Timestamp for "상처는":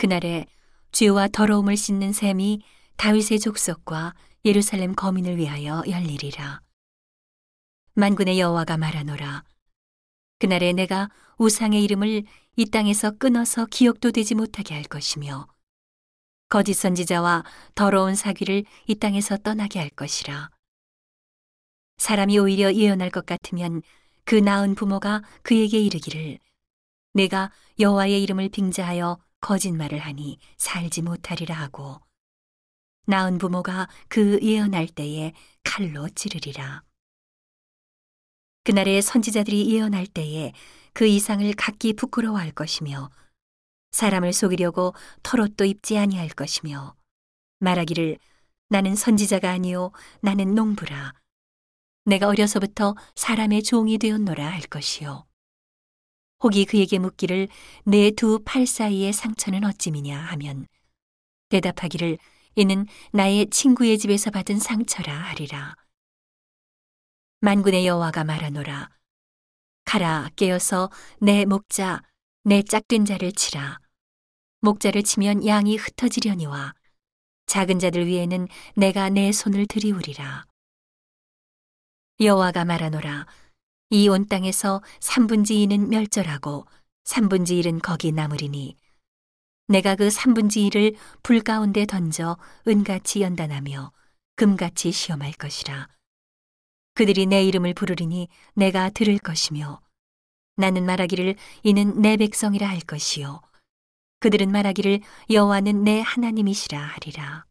59.12-59.64